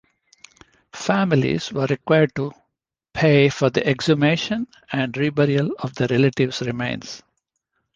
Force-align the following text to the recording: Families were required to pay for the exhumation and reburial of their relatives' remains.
Families 0.93 1.71
were 1.71 1.85
required 1.85 2.33
to 2.33 2.51
pay 3.13 3.49
for 3.49 3.69
the 3.69 3.87
exhumation 3.87 4.65
and 4.91 5.13
reburial 5.13 5.69
of 5.77 5.93
their 5.93 6.07
relatives' 6.07 6.63
remains. 6.63 7.21